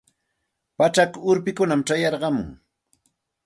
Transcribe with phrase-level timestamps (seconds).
[0.77, 2.47] Pachak urpikunam chayarqamun.